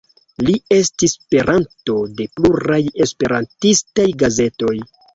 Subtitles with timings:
[0.45, 4.77] Li estis peranto de pluraj esperantistaj gazetoj.